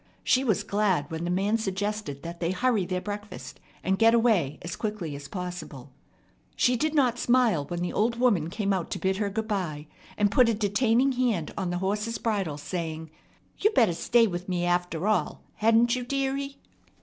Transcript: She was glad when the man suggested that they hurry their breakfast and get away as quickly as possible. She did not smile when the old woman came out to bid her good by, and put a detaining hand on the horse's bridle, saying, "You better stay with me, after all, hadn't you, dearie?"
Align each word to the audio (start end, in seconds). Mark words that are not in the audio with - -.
She 0.23 0.43
was 0.43 0.63
glad 0.63 1.11
when 1.11 1.25
the 1.25 1.29
man 1.29 1.59
suggested 1.59 2.23
that 2.23 2.39
they 2.39 2.49
hurry 2.49 2.87
their 2.87 2.99
breakfast 3.01 3.59
and 3.83 3.99
get 3.99 4.15
away 4.15 4.57
as 4.63 4.75
quickly 4.75 5.15
as 5.15 5.27
possible. 5.27 5.91
She 6.55 6.75
did 6.75 6.95
not 6.95 7.19
smile 7.19 7.65
when 7.65 7.81
the 7.81 7.93
old 7.93 8.19
woman 8.19 8.49
came 8.49 8.73
out 8.73 8.89
to 8.89 8.97
bid 8.97 9.17
her 9.17 9.29
good 9.29 9.47
by, 9.47 9.85
and 10.17 10.31
put 10.31 10.49
a 10.49 10.55
detaining 10.55 11.11
hand 11.11 11.53
on 11.55 11.69
the 11.69 11.77
horse's 11.77 12.17
bridle, 12.17 12.57
saying, 12.57 13.11
"You 13.59 13.69
better 13.73 13.93
stay 13.93 14.25
with 14.25 14.49
me, 14.49 14.65
after 14.65 15.07
all, 15.07 15.43
hadn't 15.57 15.95
you, 15.95 16.03
dearie?" 16.03 16.57